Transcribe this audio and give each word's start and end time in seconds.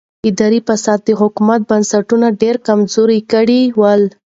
اداري 0.29 0.59
فساد 0.67 0.99
د 1.03 1.09
حکومت 1.21 1.61
بنسټونه 1.69 2.27
ډېر 2.41 2.55
کمزوري 2.67 3.19
کړي 3.31 3.61
ول. 3.79 4.03